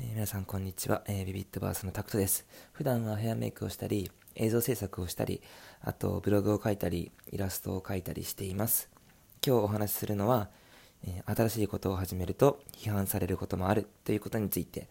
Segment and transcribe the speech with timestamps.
[0.00, 2.46] えー皆さんこんにちは、えービビットバースのタクトです。
[2.72, 5.42] 普段はヘアメイクをしたり映像制作をしたり
[5.82, 8.88] あとブログを書いたりイラストを書いたりしています。
[9.46, 10.48] 今日お話しするのは、
[11.06, 14.88] えー新しいことを始めると批判されることもあるということについて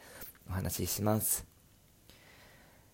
[0.48, 1.44] お話しします。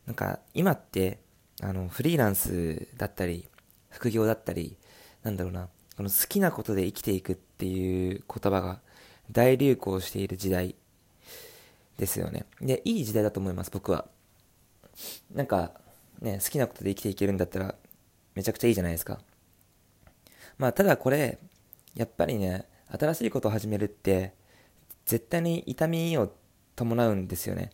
[0.05, 1.19] なんか今って
[1.61, 3.45] あのフリーランスだったり
[3.89, 4.77] 副業だったり
[5.23, 8.79] なんだろうなこの好きなことで生きていくっていう言葉が
[9.31, 10.75] 大流行している時代
[11.97, 12.45] ですよね。
[12.61, 14.07] で、いい時代だと思います、僕は。
[15.33, 15.73] なんか、
[16.21, 17.75] ね、好きなことで生きていけるんだったら、
[18.33, 19.19] めちゃくちゃいいじゃないですか。
[20.57, 21.39] まあ、ただこれ、
[21.95, 24.33] やっぱりね、新しいことを始めるって、
[25.05, 26.33] 絶対に痛みを
[26.75, 27.71] 伴うんですよね。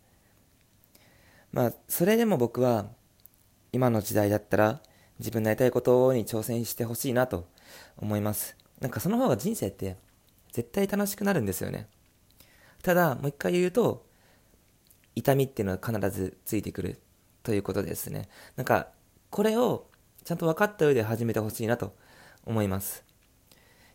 [1.52, 2.89] まあ、それでも僕は、
[3.72, 4.81] 今の時代だったら、
[5.19, 7.47] 自分のやりたいことに挑戦してほしいなと
[7.97, 8.55] 思います。
[8.80, 9.97] なんかその方が人生って、
[10.52, 11.88] 絶対楽しくなるんですよね。
[12.81, 14.05] ただ、もう一回言うと、
[15.15, 16.99] 痛みっていうのは必ずついてくる
[17.43, 18.30] ということですね。
[18.55, 18.89] なんか、
[19.30, 19.88] これを
[20.23, 21.95] ちゃんと分かった上で始めてほしいなと
[22.45, 23.03] 思います。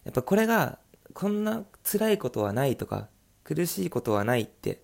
[0.05, 0.79] やっぱこれが、
[1.15, 3.09] こんな辛いことはないとか、
[3.45, 4.83] 苦しいことはないって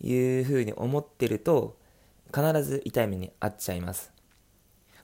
[0.00, 1.76] いうふうに思ってると、
[2.34, 4.12] 必ず痛い目に遭っちゃいます。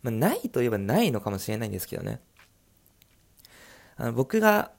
[0.03, 2.21] まあ、ないといえばないのかもしれないんですけどね。
[3.97, 4.73] あの僕が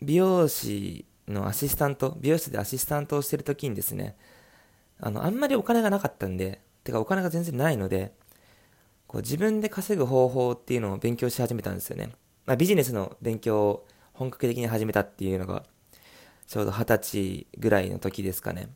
[0.00, 4.16] 美容師のアシスタント、美容室でアシスタントをしてる時にですね、
[5.00, 8.12] あの、あんまりお金がなかったんで、てかお金が全然ないので、
[9.06, 12.12] こう自分で稼ぐ方法っていうのを勉強し始めたんですよね。
[12.46, 15.64] まあ、ビジネスの勉強を本格的に始めたっていうのが、
[16.46, 18.68] ちょうど二十歳ぐらいの時ですかね。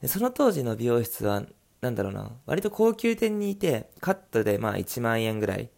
[0.00, 1.44] でその当時の美容室は、
[1.80, 5.70] なんだろうな、割と高級店にいて、カットでまあ1万円ぐらい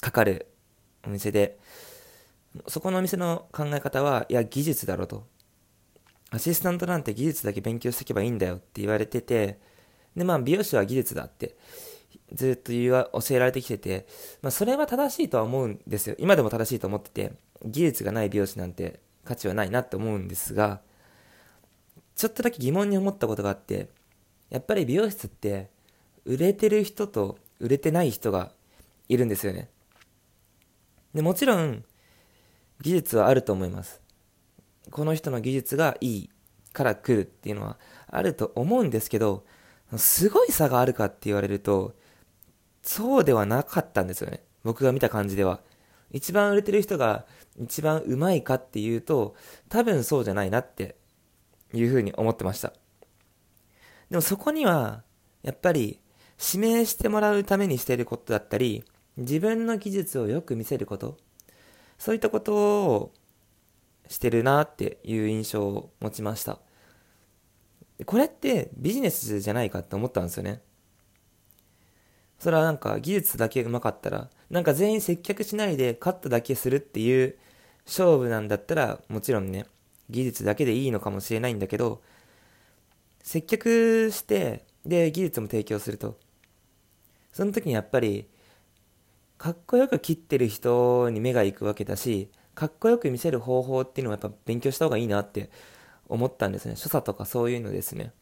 [0.00, 0.46] かかる
[1.06, 1.58] お店で、
[2.68, 5.26] そこのお店の考え方は、いや、技術だろうと。
[6.34, 9.60] アシスタントなんて技術だけ勉強していけばいいんだよって言われてて、
[10.16, 11.54] で、まあ、美容師は技術だって、
[12.32, 14.08] ずっと言わ教えられてきてて、
[14.42, 16.16] まあ、それは正しいとは思うんですよ。
[16.18, 20.80] 今でも正しいと思ってて、技術がない美容師なんて価値はないなって思うんですが、
[22.16, 23.88] ちょっとだけ疑問に思ったことがあって、
[24.50, 25.68] やっぱり美容室って、
[26.24, 28.50] 売れてる人と売れてない人が
[29.08, 29.68] いるんですよね。
[31.14, 31.84] で、もちろん、
[32.80, 34.03] 技術はあると思います。
[34.90, 36.30] この人の技術がいい
[36.72, 39.44] から来るっていうのはあると思うんですけど、
[39.96, 41.94] すごい差があるかって言われると、
[42.82, 44.42] そうではなかったんですよね。
[44.62, 45.60] 僕が見た感じでは。
[46.10, 47.26] 一番売れてる人が
[47.58, 49.34] 一番うまいかっていうと、
[49.68, 50.96] 多分そうじゃないなって
[51.72, 52.72] いうふうに思ってました。
[54.10, 55.02] でもそこには、
[55.42, 56.00] やっぱり
[56.54, 58.84] 指名してもらうためにしていることだったり、
[59.16, 61.16] 自分の技術をよく見せること、
[61.98, 63.12] そういったことを
[64.08, 66.60] してるなっていう印象を持ちました。
[68.06, 70.62] これってビジネスじゃないかって思ったんですよね。
[72.38, 77.38] それはなんか技術だけ上手かったら、なんか全員接客しないでカットだけするっていう
[77.86, 79.66] 勝負なんだったら、もちろんね、
[80.10, 82.02] 技術だけでいいのかもしれないんだけど、
[83.22, 86.18] 接客して、で、技術も提供すると。
[87.32, 88.28] その時にやっぱり、
[89.38, 95.50] かっこよく切ってる人に目が行くわけだし、かっこよく見せる方法っていうのはやっぱ勉強した方がいいなって
[96.08, 96.76] 思ったんですね。
[96.76, 98.12] 所作とかそういうのですね。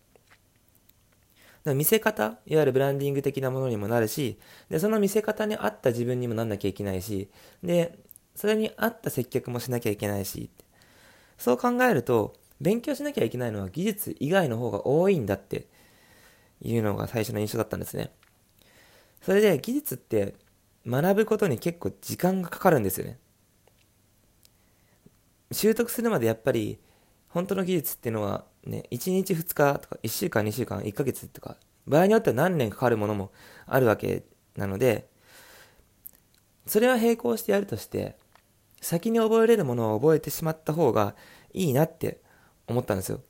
[1.65, 4.39] だ見せ方、いわゆるブランディング的なものにもなるし、
[4.69, 7.29] で、その見せ方に合った自分にもなんなきゃいけないし、
[7.63, 7.97] で、
[8.35, 10.51] それに合った接客もしなきゃいけないし、
[11.39, 15.67] そう考えると、勉強しなきゃいけないのは技術以外の方が多いんだって
[16.61, 18.13] いうのが最初の印象だったんですね。
[19.21, 20.35] それで技術って
[20.87, 23.19] 学ぶことに結構時間がかかるんですよね。
[25.53, 26.79] 習得するまでやっぱり
[27.29, 33.33] 本当の技術っていうのはね、1日2日とか1週間2週間1ヶ月とか場合によっては何年かかるものも
[33.67, 34.25] あるわけ
[34.57, 35.09] なので
[36.67, 38.17] それは並行してやるとして
[38.81, 41.17] 先に覚えれるものを覚えてしまった方が
[41.53, 42.21] いいなって
[42.67, 43.21] 思ったんですよ。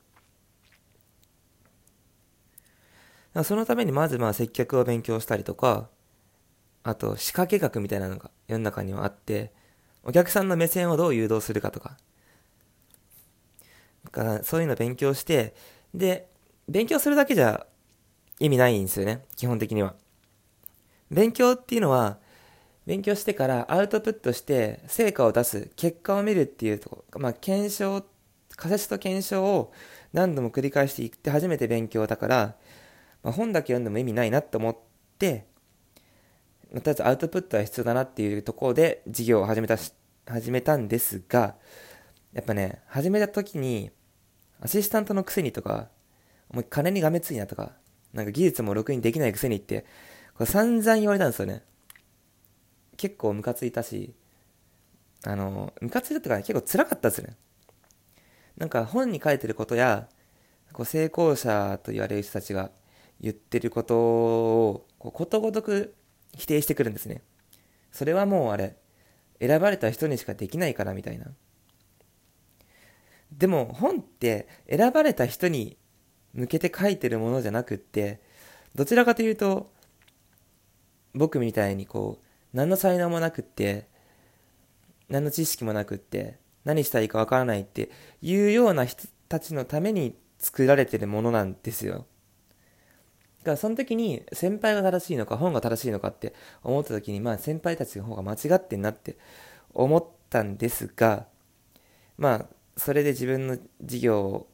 [3.45, 5.89] そのためにまずまあ接客を勉強したりとか、
[6.83, 9.53] あと仕掛け学みたいなのが世の中にはあって、
[10.05, 11.97] お客さんの目線をどう誘導するかとか、
[14.05, 15.55] だからそういうの勉強して、
[15.95, 16.29] で、
[16.69, 17.67] 勉強するだけじゃ
[18.41, 19.95] 意味ないんですよね、基本的には。
[21.11, 22.19] 勉強っていうのは、
[22.87, 28.05] 勉強してからアウトプットして成果を出す、結果を見るっていうところ、まあ検証、
[28.57, 29.73] 仮説と検証を
[30.13, 32.57] 何度も繰り返していって初めて勉強だから、
[33.23, 34.77] まあ、本だけ読んでも意味ないなと思っ
[35.19, 35.47] て、
[36.73, 39.93] とりあえずアウトプットは必要だなっていうところで事業を始めたし、
[40.27, 41.55] 始めたんですが、
[42.33, 43.91] やっぱね、始めた時に、
[44.61, 45.89] アシスタントのくせにとか、
[46.49, 47.73] お前金にがめついなとか、
[48.13, 49.85] なんか技術もろくにできないくせにって、
[50.35, 51.63] これ散々言われたんですよね。
[52.97, 54.15] 結構ムカついたし、
[55.25, 57.37] あの、ムカついたってか、ね、結構辛かったですね。
[58.57, 60.09] なんか本に書いてることや、
[60.73, 62.71] こう成功者と言われる人たちが
[63.21, 65.95] 言ってることをこうことごとく
[66.35, 67.23] 否定してくるんですね。
[67.91, 68.77] それはもうあれ、
[69.39, 71.27] 選ばれた人にしかできないからみたいな。
[73.39, 75.77] でも本って選ばれた人に
[76.35, 78.21] 向けて書いてるものじゃなくって、
[78.75, 79.71] どちらかというと、
[81.15, 83.87] 僕みたいにこう、何の才能もなくって、
[85.09, 87.91] 何の知識もなくって、何したらいいかわからないって
[88.21, 92.07] いうような人たちのために作られてるものなんですよ。
[93.41, 96.33] だからその時に先輩が正しいのか本が正しいのかって
[96.63, 99.17] 思った時にまあ先輩たちの方が間違ってんなって
[99.75, 101.27] 思ったんですが
[102.17, 102.47] まあ
[102.77, 104.49] それで自分の事業を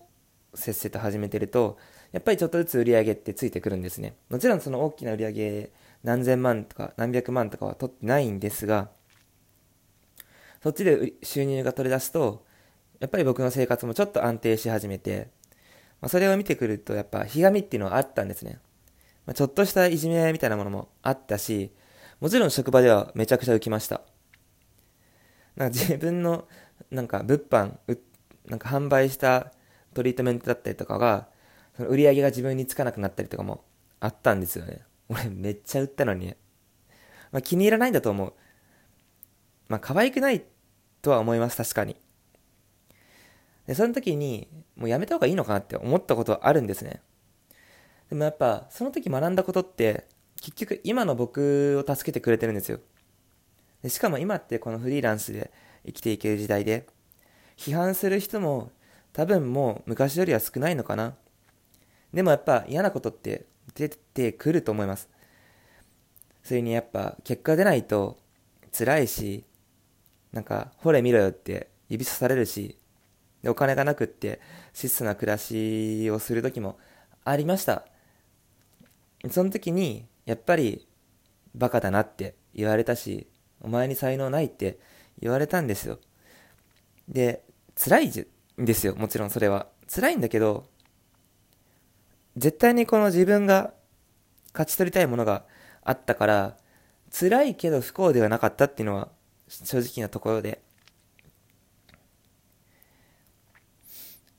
[0.55, 1.79] せっせと始めてると
[2.13, 5.73] やっぱりちょっとずつ売り上げってついてくるんですねもちろんその大きな売り上げ
[6.03, 8.89] 何千万とか何百万とかは取ってないんですが
[10.63, 12.45] そっちで収入が取り出すと
[13.01, 15.29] やっぱり僕の生活もちょっと安定し始めて、
[16.01, 18.59] まあ、それを見てくるとやっぱひがみっていうのはあったんですね
[19.29, 21.71] まあ、ちょっとしたいじめみたいなものもあったし、
[22.19, 24.01] もちろん職場ではめちゃくちゃ浮きました。
[25.55, 26.49] なんか自分の
[26.91, 27.99] なんか物販売っ、
[28.49, 29.53] なんか販売した
[29.95, 31.29] トリートメントだったりとかが、
[31.77, 33.65] その売り上げが自分につかなくなったりとかも
[34.01, 34.81] あったんですよね。
[35.09, 36.35] 俺めっちゃ売ったのに、
[37.31, 38.33] まあ、気に入らないんだと思う。
[39.69, 40.45] まあ可愛くない
[41.03, 41.97] とは思います、確かに。
[43.67, 47.03] で、その時に、もうやめた方がいいのかなって思ったことはあるんですね。
[48.09, 50.07] でもやっぱ、その時学んだことって、
[50.41, 52.81] 結局今の僕を助けてくれてるんですよ。
[53.83, 55.53] でしかも今ってこのフリーランスで
[55.87, 56.87] 生きていける時代で、
[57.59, 58.71] 批判する人も
[59.13, 61.15] 多分もう昔よりは少ないのかな。
[62.15, 65.11] でもやっぱ嫌なことって出てくると思います。
[66.43, 68.17] それにやっぱ結果出ないと
[68.73, 69.45] 辛いし、
[70.33, 72.79] なんか、ほれ見ろよって指さされるし、
[73.43, 74.41] でお金がなくって
[74.73, 76.79] 質素な暮らしをする時も
[77.25, 77.87] ありました。
[79.31, 80.87] その時に、やっぱり、
[81.55, 83.27] バカだなって言われたし、
[83.61, 84.79] お前に才能ないって
[85.21, 85.99] 言われたんですよ。
[87.09, 87.43] で、
[87.81, 89.69] 辛いんですよ、もちろんそれは。
[89.87, 90.69] 辛いんだけど、
[92.37, 93.73] 絶対にこの自分が
[94.53, 95.45] 勝ち取りたいものが
[95.83, 96.57] あったから、
[97.11, 99.09] 辛いけど不幸ではなかったっていうのは
[99.49, 100.61] 正直なところで、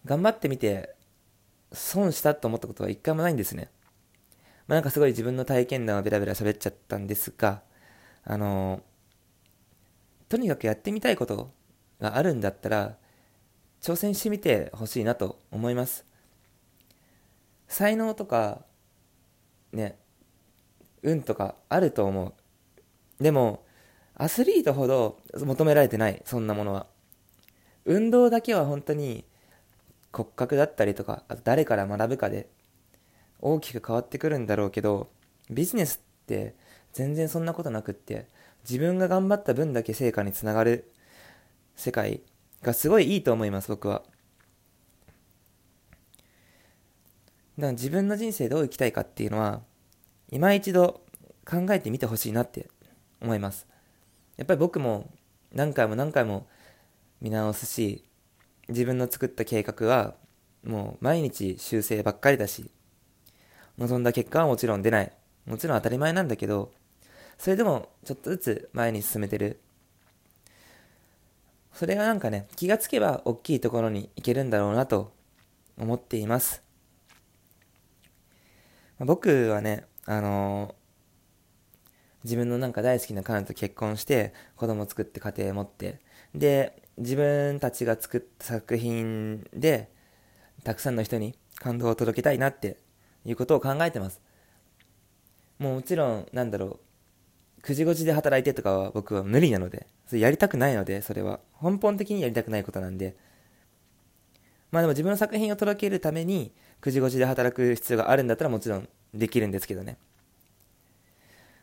[0.03, 0.95] 頑張ってみて
[1.71, 3.69] 損したと思ったことは一回もないんですね。
[4.67, 7.61] まあ、なんかすごい自分の体験談をベラベラ喋っちゃったんですが、
[8.23, 8.83] あの
[10.27, 11.51] とにかくやってみたいこと
[11.99, 12.97] があるんだったら、
[13.81, 16.05] 挑戦してみてほしいなと思います。
[17.67, 18.65] 才能とか、
[19.71, 19.97] ね、
[21.03, 22.35] 運とかあると思
[23.19, 23.23] う。
[23.23, 23.63] でも、
[24.15, 26.87] アスリートほど求められてない、そんなものは。
[27.85, 29.23] 運動だけは本当に
[30.11, 32.49] 骨格だったりとか、あと誰から学ぶかで
[33.39, 35.09] 大きく変わってくるんだろうけど、
[35.49, 36.55] ビジネスって
[36.91, 38.27] 全然そんなことなくって、
[38.69, 40.91] 自分が頑張った分だけ成果につながる
[41.75, 42.21] 世界
[42.61, 44.03] がすごいいいと思います、僕は。
[47.57, 49.61] だから自分の人生どう生きたいかっていうのは、
[50.31, 51.01] 今一度
[51.45, 52.69] 考えてみてほしいなって
[53.21, 53.67] 思います。
[54.37, 55.09] やっぱり僕も
[55.51, 56.47] 何回も何回も
[57.21, 58.05] 見直すし、
[58.69, 60.15] 自分の作った計画は
[60.63, 62.71] もう毎日修正ばっかりだし、
[63.77, 65.11] 望んだ結果はもちろん出ない。
[65.45, 66.71] もちろん当たり前なんだけど、
[67.37, 69.59] それでもちょっとずつ前に進めてる。
[71.73, 75.13] それがなんかね、気がつけば大きいところに行けるんだろうなと
[75.77, 76.61] 思っています。
[78.99, 80.73] 僕はね、あのー、
[82.25, 85.99] 自分のなんか大好きな彼女と結婚して子供作って家庭持って
[86.35, 89.89] で自分たちが作った作品で
[90.65, 92.77] たくさんの人に感動を届けたいなって
[93.23, 94.21] いうことを考えてます。
[95.59, 96.79] もうもちろん、なんだろう、
[97.63, 101.39] 9時5時で働いてとかは僕は無理なので、それやりたくないので、それは。
[101.61, 103.15] 根本的にやりたくないことなんで。
[104.71, 109.97] まあでも自分の作品を届けるために、9時5時で働く必要があるんだったらもちろんできるんですけどね。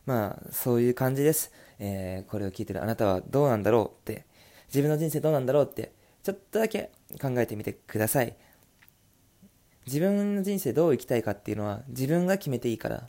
[0.04, 1.52] まあ、そういう感じです。
[1.78, 4.24] えー、これを聞いてるあなたはどうなんだろうって、
[4.68, 8.36] 自分の人生どうなんだろうって、ちょっとだけ考えてみてください。
[9.86, 13.08] 自分の人生どう生きたいかっていうのは自分が決めていいから。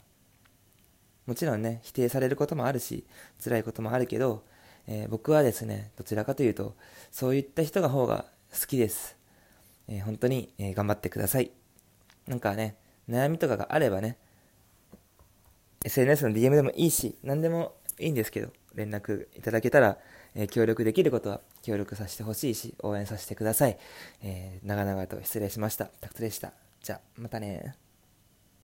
[1.28, 3.04] もちろんね、否定されることもあるし、
[3.44, 4.44] 辛いこともあるけど、
[4.86, 6.74] えー、僕はですね、どちらかというと、
[7.12, 8.24] そういった人が方が
[8.58, 9.14] 好きです。
[9.88, 11.50] えー、本当に、えー、頑張ってください。
[12.26, 12.76] なんかね、
[13.10, 14.16] 悩みとかがあればね、
[15.84, 19.98] SNS の DM でもいいし、何でもいいんですけど、連絡いただけたら、
[20.34, 23.76] え、協力できることは協力させてほしいし、応援させてください。
[24.22, 25.90] え、長々と失礼しました。
[26.00, 26.54] タクトでした。
[26.82, 27.76] じゃあ、またね